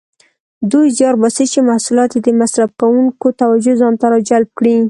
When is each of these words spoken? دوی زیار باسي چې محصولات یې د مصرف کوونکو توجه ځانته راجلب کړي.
دوی 0.71 0.87
زیار 0.97 1.15
باسي 1.21 1.45
چې 1.53 1.59
محصولات 1.69 2.09
یې 2.13 2.21
د 2.23 2.29
مصرف 2.41 2.69
کوونکو 2.81 3.27
توجه 3.41 3.73
ځانته 3.81 4.05
راجلب 4.13 4.49
کړي. 4.57 4.77